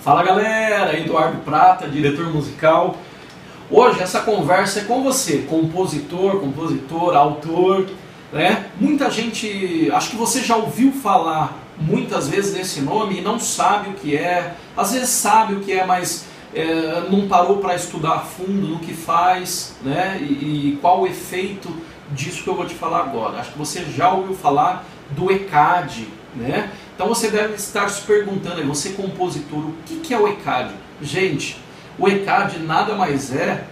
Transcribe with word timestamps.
Fala 0.00 0.22
galera, 0.22 0.98
Eduardo 0.98 1.42
Prata, 1.42 1.86
diretor 1.86 2.32
musical. 2.32 2.96
Hoje 3.70 4.00
essa 4.00 4.20
conversa 4.20 4.80
é 4.80 4.84
com 4.84 5.02
você, 5.02 5.44
compositor, 5.46 6.40
compositor, 6.40 7.14
autor, 7.14 7.86
né? 8.32 8.70
Muita 8.80 9.10
gente, 9.10 9.90
acho 9.92 10.08
que 10.08 10.16
você 10.16 10.40
já 10.42 10.56
ouviu 10.56 10.90
falar 10.90 11.52
muitas 11.76 12.28
vezes 12.30 12.54
desse 12.54 12.80
nome 12.80 13.18
e 13.18 13.20
não 13.20 13.38
sabe 13.38 13.90
o 13.90 13.92
que 13.92 14.16
é, 14.16 14.54
às 14.74 14.92
vezes 14.92 15.10
sabe 15.10 15.56
o 15.56 15.60
que 15.60 15.72
é, 15.72 15.84
mas 15.84 16.24
é, 16.54 17.02
não 17.10 17.28
parou 17.28 17.58
para 17.58 17.74
estudar 17.74 18.14
a 18.14 18.20
fundo 18.20 18.68
no 18.68 18.78
que 18.78 18.94
faz, 18.94 19.76
né? 19.82 20.16
E, 20.22 20.70
e 20.72 20.78
qual 20.80 21.02
o 21.02 21.06
efeito 21.06 21.68
disso 22.10 22.42
que 22.42 22.48
eu 22.48 22.54
vou 22.54 22.64
te 22.64 22.74
falar 22.74 23.00
agora. 23.00 23.38
Acho 23.38 23.52
que 23.52 23.58
você 23.58 23.84
já 23.84 24.10
ouviu 24.10 24.34
falar 24.34 24.82
do 25.10 25.30
ECAD, 25.30 26.08
né? 26.34 26.70
Então 27.00 27.08
você 27.08 27.30
deve 27.30 27.54
estar 27.54 27.88
se 27.88 28.02
perguntando, 28.02 28.62
você 28.64 28.90
compositor, 28.90 29.60
o 29.60 29.72
que, 30.02 30.12
é 30.12 30.18
o 30.18 30.28
ECAD? 30.28 30.74
Gente, 31.00 31.56
o 31.98 32.06
ECAD 32.06 32.58
nada 32.58 32.94
mais 32.94 33.34
é 33.34 33.64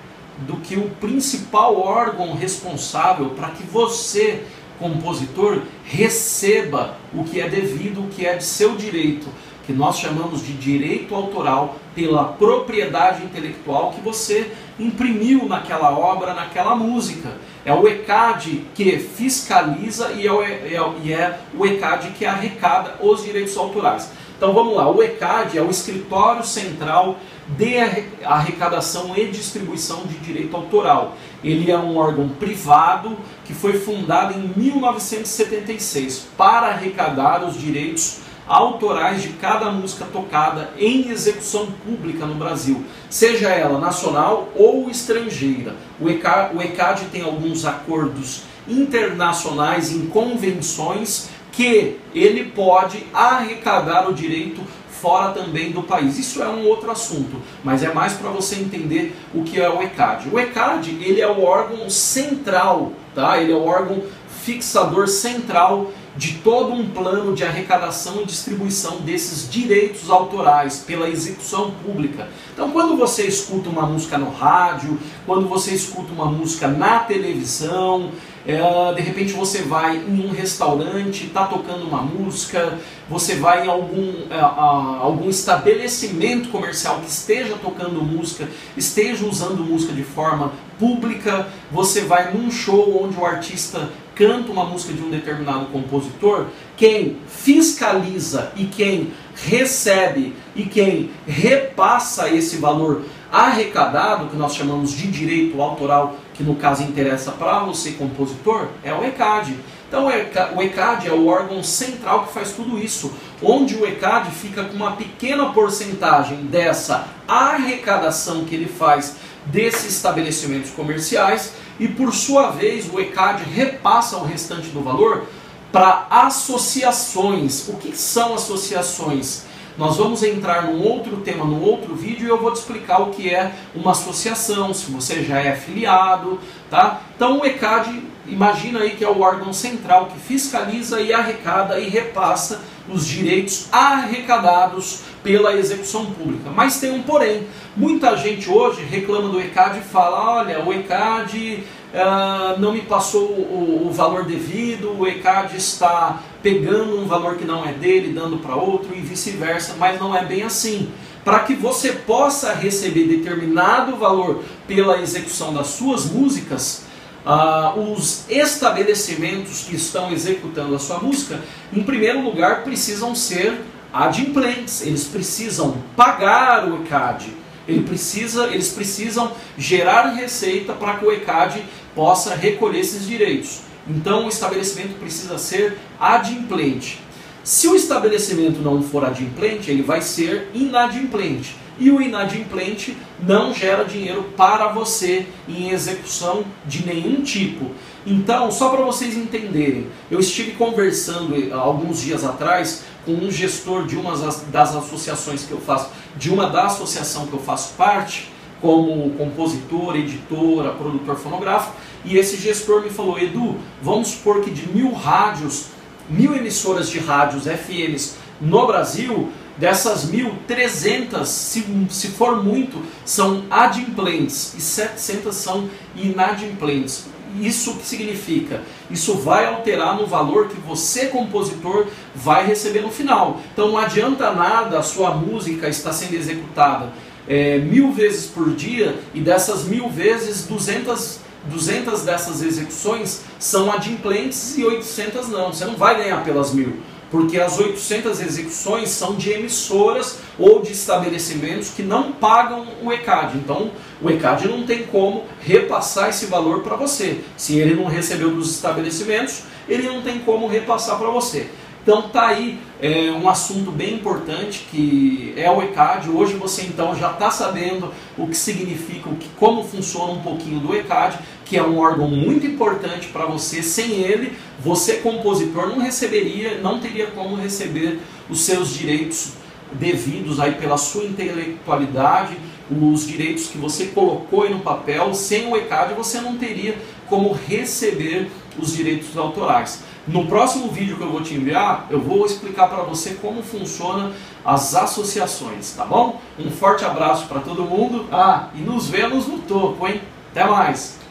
do 0.47 0.57
que 0.57 0.77
o 0.77 0.89
principal 0.98 1.79
órgão 1.79 2.34
responsável 2.34 3.29
para 3.37 3.51
que 3.51 3.62
você, 3.65 4.45
compositor, 4.79 5.61
receba 5.84 6.97
o 7.12 7.23
que 7.23 7.39
é 7.39 7.47
devido, 7.51 8.01
o 8.01 8.09
que 8.09 8.25
é 8.25 8.34
de 8.34 8.45
seu 8.45 8.75
direito, 8.77 9.29
que 9.67 9.75
nós 9.75 9.98
chamamos 9.98 10.42
de 10.42 10.55
direito 10.55 11.15
autoral 11.15 11.77
pela 11.95 12.25
propriedade 12.25 13.23
intelectual 13.23 13.91
que 13.91 14.01
você 14.01 14.51
imprimiu 14.81 15.47
naquela 15.47 15.91
obra, 15.91 16.33
naquela 16.33 16.75
música. 16.75 17.29
É 17.69 17.73
o 17.75 17.87
ECAD 17.87 18.65
que 18.75 18.99
fiscaliza 18.99 20.13
e 20.13 20.27
é 20.27 20.33
o, 20.33 20.43
é, 20.43 20.97
e 21.05 21.13
é 21.13 21.39
o 21.55 21.67
ECAD 21.67 22.13
que 22.13 22.25
arrecada 22.25 22.95
os 23.03 23.23
direitos 23.23 23.59
autorais. 23.59 24.11
Então 24.35 24.55
vamos 24.55 24.75
lá, 24.75 24.91
o 24.91 25.03
ECAD 25.03 25.59
é 25.59 25.61
o 25.61 25.69
Escritório 25.69 26.43
Central 26.43 27.19
de 27.47 27.77
Arrecadação 28.25 29.12
e 29.15 29.27
Distribuição 29.27 30.07
de 30.07 30.17
Direito 30.17 30.57
Autoral. 30.57 31.15
Ele 31.45 31.70
é 31.70 31.77
um 31.77 31.98
órgão 31.98 32.31
privado 32.31 33.19
que 33.45 33.53
foi 33.53 33.75
fundado 33.75 34.33
em 34.33 34.51
1976 34.57 36.27
para 36.39 36.69
arrecadar 36.69 37.45
os 37.45 37.61
direitos 37.61 38.20
autorais 38.49 39.23
de 39.23 39.29
cada 39.35 39.71
música 39.71 40.07
tocada 40.07 40.71
em 40.79 41.11
execução 41.11 41.69
pública 41.87 42.25
no 42.25 42.35
Brasil, 42.35 42.85
seja 43.11 43.51
ela 43.51 43.79
nacional 43.79 44.49
ou 44.57 44.89
estrangeira. 44.91 45.77
O 46.01 46.09
ECAD, 46.09 46.57
o 46.57 46.63
ECAD 46.63 47.05
tem 47.13 47.23
alguns 47.23 47.65
acordos 47.65 48.43
internacionais 48.67 49.93
em 49.93 50.07
convenções 50.07 51.29
que 51.53 51.99
ele 52.15 52.45
pode 52.45 53.05
arrecadar 53.13 54.09
o 54.09 54.15
direito 54.15 54.61
fora 55.01 55.33
também 55.33 55.71
do 55.71 55.83
país. 55.83 56.19
Isso 56.19 56.43
é 56.43 56.49
um 56.49 56.67
outro 56.67 56.91
assunto, 56.91 57.41
mas 57.63 57.83
é 57.83 57.93
mais 57.93 58.15
para 58.15 58.31
você 58.31 58.57
entender 58.57 59.17
o 59.35 59.43
que 59.43 59.61
é 59.61 59.69
o 59.69 59.83
ECAD. 59.83 60.29
O 60.31 60.39
ECAD 60.39 60.99
ele 61.01 61.21
é 61.21 61.29
o 61.29 61.43
órgão 61.43 61.89
central, 61.89 62.93
tá? 63.15 63.41
Ele 63.41 63.53
é 63.53 63.57
o 63.57 63.65
órgão 63.65 64.03
fixador 64.43 65.09
central 65.09 65.91
de 66.19 66.34
todo 66.38 66.72
um 66.72 66.91
plano 66.91 67.33
de 67.33 67.44
arrecadação 67.44 68.22
e 68.22 68.24
distribuição 68.24 68.97
desses 69.02 69.48
direitos 69.48 70.11
autorais 70.11 70.80
pela 70.84 71.08
execução 71.08 71.70
pública. 71.70 72.28
Então, 72.52 72.72
quando 72.72 72.97
você 72.97 73.24
escuta 73.24 73.70
uma 73.70 73.86
música 73.86 74.19
no 74.19 74.28
rádio, 74.28 74.98
quando 75.24 75.48
você 75.48 75.72
escuta 75.72 76.12
uma 76.12 76.27
música 76.27 76.66
na 76.66 76.98
televisão, 76.98 78.11
é, 78.49 78.95
de 78.95 79.03
repente 79.03 79.35
você 79.35 79.61
vai 79.61 79.99
em 79.99 80.27
um 80.27 80.31
restaurante, 80.31 81.27
está 81.27 81.45
tocando 81.45 81.87
uma 81.87 82.01
música, 82.01 82.79
você 83.07 83.37
vai 83.37 83.67
em 83.67 83.69
algum, 83.69 84.11
é, 84.31 84.41
algum 84.41 85.29
estabelecimento 85.29 86.49
comercial 86.49 86.99
que 87.01 87.11
esteja 87.11 87.57
tocando 87.63 88.03
música, 88.03 88.49
esteja 88.75 89.27
usando 89.27 89.63
música 89.63 89.93
de 89.93 90.03
forma 90.03 90.53
pública, 90.79 91.47
você 91.71 92.01
vai 92.01 92.33
num 92.33 92.51
show 92.51 93.05
onde 93.05 93.19
o 93.19 93.27
artista 93.27 93.91
canta 94.14 94.51
uma 94.51 94.64
música 94.64 94.95
de 94.95 95.03
um 95.03 95.11
determinado 95.11 95.67
compositor, 95.67 96.47
quem 96.75 97.19
fiscaliza 97.29 98.51
e 98.57 98.64
quem 98.64 99.13
recebe 99.35 100.35
e 100.57 100.64
quem 100.64 101.11
repassa 101.27 102.31
esse 102.31 102.57
valor 102.57 103.03
arrecadado, 103.31 104.29
que 104.29 104.37
nós 104.37 104.55
chamamos 104.55 104.92
de 104.92 105.07
direito 105.08 105.61
autoral, 105.61 106.17
que 106.39 106.45
no 106.45 106.55
caso 106.55 106.85
interessa 106.85 107.33
para 107.33 107.59
você 107.65 107.91
compositor, 107.91 108.69
é 108.85 108.95
o 108.95 109.05
ECAD. 109.05 109.59
Então 109.89 110.07
o 110.07 110.63
ECAD 110.63 111.09
é 111.09 111.13
o 111.13 111.27
órgão 111.27 111.65
central 111.65 112.27
que 112.27 112.33
faz 112.33 112.53
tudo 112.53 112.79
isso, 112.79 113.13
onde 113.43 113.75
o 113.75 113.85
ECAD 113.85 114.31
fica 114.31 114.63
com 114.63 114.77
uma 114.77 114.93
pequena 114.93 115.53
porcentagem 115.53 116.45
dessa 116.45 117.09
arrecadação 117.27 118.45
que 118.45 118.55
ele 118.55 118.69
faz 118.69 119.17
desses 119.47 119.97
estabelecimentos 119.97 120.71
comerciais 120.71 121.55
e 121.81 121.89
por 121.89 122.15
sua 122.15 122.51
vez 122.51 122.89
o 122.89 123.01
ECAD 123.01 123.43
repassa 123.43 124.17
o 124.17 124.25
restante 124.25 124.69
do 124.69 124.81
valor 124.81 125.27
para 125.73 126.07
associações. 126.09 127.69
O 127.69 127.75
que 127.79 127.97
são 127.97 128.35
associações? 128.35 129.43
Nós 129.78 129.96
vamos 129.96 130.25
entrar 130.25 130.64
num 130.64 130.82
outro 130.82 131.19
tema, 131.19 131.44
num 131.44 131.62
outro 131.62 131.94
vídeo, 131.94 132.26
e 132.26 132.28
eu 132.28 132.37
vou 132.37 132.50
te 132.50 132.56
explicar 132.56 133.00
o 133.00 133.11
que 133.11 133.32
é 133.32 133.52
uma 133.72 133.93
associação, 133.93 134.75
se 134.75 134.90
você 134.90 135.22
já 135.22 135.38
é 135.38 135.52
afiliado, 135.52 136.40
tá? 136.69 137.00
Então 137.14 137.38
o 137.38 137.46
ECAD, 137.46 138.02
imagina 138.26 138.81
aí 138.81 138.96
que 138.96 139.05
é 139.05 139.08
o 139.08 139.20
órgão 139.20 139.52
central 139.52 140.06
que 140.06 140.19
fiscaliza 140.19 141.00
e 141.00 141.12
arrecada 141.12 141.78
e 141.78 141.88
repassa 141.88 142.61
os 142.88 143.06
direitos 143.06 143.69
arrecadados 143.70 145.02
pela 145.22 145.55
execução 145.55 146.06
pública. 146.06 146.50
Mas 146.50 146.81
tem 146.81 146.90
um 146.90 147.02
porém. 147.02 147.46
Muita 147.76 148.16
gente 148.16 148.50
hoje 148.50 148.82
reclama 148.82 149.28
do 149.28 149.40
ECAD 149.40 149.78
e 149.78 149.82
fala, 149.82 150.38
olha, 150.38 150.64
o 150.64 150.72
ECAD 150.72 151.62
uh, 151.94 152.59
não 152.59 152.73
me 152.73 152.82
passou 152.82 153.23
o, 153.23 153.87
o, 153.87 153.93
valor 153.93 154.25
devido, 154.25 154.99
o 154.99 155.06
ECAD 155.06 155.56
está 155.56 156.23
pegando 156.43 157.00
um 157.00 157.06
valor 157.06 157.37
que 157.37 157.44
não 157.44 157.65
é 157.67 157.73
dele, 157.73 158.12
dando 158.12 158.38
para 158.38 158.55
outro 158.55 158.97
e 158.97 159.00
vice-versa, 159.00 159.75
mas 159.79 160.00
não 160.00 160.17
é 160.17 160.25
bem 160.25 160.43
assim. 160.43 160.91
Para 161.25 161.41
que 161.41 161.55
você 161.55 161.93
possa 161.93 162.55
receber 162.55 163.05
determinado 163.05 163.97
valor 163.97 164.43
pela 164.67 165.00
execução 165.00 165.53
das 165.53 165.69
suas 165.69 166.06
músicas, 166.06 166.85
uh, 167.26 167.93
os 167.93 168.25
estabelecimentos 168.31 169.65
que 169.65 169.76
estão 169.76 170.12
executando 170.12 170.75
a 170.75 170.79
sua 170.79 170.99
música, 170.99 171.41
em 171.73 171.82
primeiro 171.82 172.23
lugar, 172.23 172.62
precisam 172.62 173.15
ser 173.15 173.61
adimplentes, 173.93 174.82
eles 174.82 175.05
precisam 175.05 175.76
pagar 175.97 176.69
o 176.69 176.82
ECAD. 176.82 177.32
Ele 177.69 177.82
precisa, 177.82 178.46
eles 178.46 178.70
precisam 178.70 179.31
gerar 179.58 180.14
receita 180.14 180.73
para 180.73 180.94
que 180.94 181.05
o 181.05 181.12
ECAD 181.12 181.62
possa 181.94 182.34
recolher 182.34 182.81
esses 182.81 183.06
direitos. 183.06 183.61
Então 183.87 184.25
o 184.25 184.29
estabelecimento 184.29 184.99
precisa 184.99 185.38
ser 185.38 185.78
adimplente. 186.00 186.99
Se 187.44 187.69
o 187.69 187.75
estabelecimento 187.75 188.61
não 188.61 188.82
for 188.82 189.05
adimplente, 189.05 189.70
ele 189.70 189.82
vai 189.82 190.02
ser 190.02 190.49
inadimplente. 190.55 191.56
E 191.78 191.90
o 191.90 192.02
inadimplente 192.02 192.96
não 193.20 193.55
gera 193.55 193.84
dinheiro 193.84 194.32
para 194.37 194.69
você 194.69 195.26
em 195.49 195.70
execução 195.70 196.44
de 196.66 196.84
nenhum 196.84 197.22
tipo. 197.22 197.70
Então, 198.06 198.50
só 198.50 198.70
para 198.70 198.82
vocês 198.84 199.16
entenderem, 199.16 199.87
eu 200.11 200.19
estive 200.19 200.52
conversando 200.52 201.37
eh, 201.37 201.52
alguns 201.52 202.00
dias 202.00 202.25
atrás 202.25 202.84
com 203.05 203.12
um 203.12 203.31
gestor 203.31 203.87
de 203.87 203.96
uma 203.96 204.16
das 204.50 204.75
associações 204.75 205.44
que 205.44 205.52
eu 205.52 205.61
faço, 205.61 205.90
de 206.16 206.31
uma 206.31 206.49
da 206.49 206.66
associação 206.66 207.26
que 207.26 207.34
eu 207.34 207.38
faço 207.38 207.75
parte, 207.75 208.31
como 208.60 209.10
compositor, 209.10 209.96
editora, 209.96 210.70
produtor 210.70 211.16
fonográfico, 211.16 211.76
e 212.05 212.16
esse 212.16 212.37
gestor 212.37 212.82
me 212.82 212.90
falou, 212.90 213.19
Edu, 213.19 213.56
vamos 213.82 214.08
supor 214.08 214.40
que 214.40 214.50
de 214.50 214.69
mil 214.69 214.93
rádios, 214.93 215.66
mil 216.08 216.34
emissoras 216.34 216.88
de 216.88 216.99
rádios 216.99 217.44
FMs 217.44 218.16
no 218.41 218.67
Brasil, 218.67 219.31
dessas 219.56 220.05
mil, 220.05 220.35
300, 220.47 221.29
se, 221.29 221.65
se 221.91 222.08
for 222.08 222.43
muito, 222.43 222.81
são 223.05 223.44
adimplentes 223.50 224.55
e 224.56 224.61
700 224.61 225.35
são 225.35 225.69
inadimplentes. 225.96 227.06
Isso 227.40 227.75
que 227.75 227.87
significa? 227.87 228.62
Isso 228.90 229.14
vai 229.14 229.46
alterar 229.46 229.96
no 229.96 230.06
valor 230.06 230.49
que 230.49 230.58
você, 230.61 231.06
compositor, 231.06 231.87
vai 232.14 232.46
receber 232.46 232.81
no 232.81 232.90
final. 232.90 233.40
Então 233.52 233.69
não 233.69 233.79
adianta 233.79 234.32
nada 234.32 234.79
a 234.79 234.82
sua 234.82 235.11
música 235.11 235.69
estar 235.69 235.93
sendo 235.93 236.14
executada 236.14 236.91
é, 237.29 237.58
mil 237.58 237.93
vezes 237.93 238.26
por 238.26 238.55
dia 238.55 238.99
e 239.12 239.20
dessas 239.20 239.64
mil 239.64 239.91
vezes, 239.91 240.46
200, 240.46 241.20
200 241.44 242.02
dessas 242.02 242.43
execuções 242.43 243.20
são 243.38 243.70
adimplentes 243.70 244.56
e 244.56 244.64
800 244.64 245.29
não. 245.29 245.52
Você 245.52 245.67
não 245.67 245.76
vai 245.76 245.99
ganhar 245.99 246.25
pelas 246.25 246.55
mil 246.55 246.79
porque 247.10 247.40
as 247.40 247.58
800 247.58 248.20
execuções 248.20 248.90
são 248.90 249.14
de 249.14 249.31
emissoras 249.31 250.19
ou 250.38 250.60
de 250.60 250.72
estabelecimentos 250.72 251.70
que 251.70 251.82
não 251.82 252.12
pagam 252.12 252.66
o 252.82 252.93
ECAD. 252.93 253.38
Então, 253.38 253.70
o 254.00 254.10
ECAD 254.10 254.49
não 254.49 254.64
tem 254.64 254.84
como 254.84 255.25
repassar 255.40 256.10
esse 256.10 256.26
valor 256.26 256.62
para 256.62 256.76
você. 256.76 257.20
Se 257.37 257.58
ele 257.58 257.75
não 257.75 257.87
recebeu 257.87 258.31
dos 258.31 258.55
estabelecimentos, 258.55 259.43
ele 259.69 259.88
não 259.88 260.02
tem 260.02 260.19
como 260.20 260.46
repassar 260.46 260.99
para 260.99 261.10
você. 261.10 261.49
Então 261.82 262.02
tá 262.02 262.28
aí 262.28 262.58
é, 262.80 263.10
um 263.10 263.28
assunto 263.28 263.70
bem 263.70 263.94
importante 263.94 264.66
que 264.70 265.32
é 265.36 265.50
o 265.50 265.62
ECAD. 265.62 266.10
Hoje 266.10 266.34
você 266.34 266.62
então 266.62 266.94
já 266.94 267.12
está 267.12 267.30
sabendo 267.30 267.92
o 268.16 268.26
que 268.26 268.36
significa, 268.36 269.08
o 269.08 269.16
que, 269.16 269.28
como 269.38 269.64
funciona 269.64 270.12
um 270.12 270.20
pouquinho 270.20 270.60
do 270.60 270.75
ECAD, 270.75 271.19
que 271.44 271.56
é 271.56 271.62
um 271.62 271.78
órgão 271.78 272.08
muito 272.08 272.46
importante 272.46 273.08
para 273.08 273.25
você. 273.25 273.62
Sem 273.62 274.02
ele, 274.02 274.32
você 274.60 274.94
compositor 274.94 275.69
não 275.69 275.78
receberia, 275.78 276.58
não 276.58 276.78
teria 276.78 277.06
como 277.08 277.36
receber 277.36 278.00
os 278.28 278.42
seus 278.42 278.74
direitos 278.74 279.32
devidos 279.72 280.40
aí 280.40 280.54
pela 280.54 280.78
sua 280.78 281.04
intelectualidade, 281.04 282.36
os 282.70 283.06
direitos 283.06 283.46
que 283.46 283.58
você 283.58 283.86
colocou 283.86 284.42
aí 284.42 284.50
no 284.50 284.60
papel. 284.60 285.14
Sem 285.14 285.50
o 285.50 285.56
ECAD 285.56 285.94
você 285.94 286.20
não 286.20 286.36
teria 286.36 286.76
como 287.08 287.32
receber 287.32 288.31
os 288.58 288.76
direitos 288.76 289.16
autorais. 289.16 289.82
No 290.08 290.26
próximo 290.26 290.69
vídeo 290.69 290.96
que 290.96 291.02
eu 291.02 291.10
vou 291.10 291.20
te 291.20 291.34
enviar, 291.34 291.87
eu 291.90 292.00
vou 292.00 292.25
explicar 292.25 292.66
para 292.66 292.82
você 292.82 293.14
como 293.20 293.43
funciona 293.43 294.12
as 294.43 294.75
associações, 294.75 295.75
tá 295.75 295.84
bom? 295.84 296.19
Um 296.38 296.50
forte 296.50 296.82
abraço 296.82 297.26
para 297.26 297.40
todo 297.40 297.62
mundo. 297.64 298.06
Ah, 298.10 298.49
e 298.55 298.58
nos 298.58 298.88
vemos 298.88 299.26
no 299.26 299.38
topo, 299.40 299.87
hein? 299.87 300.00
Até 300.31 300.46
mais! 300.46 300.99